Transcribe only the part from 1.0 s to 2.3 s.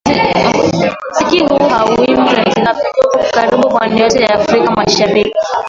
Mziki huu hauimbwi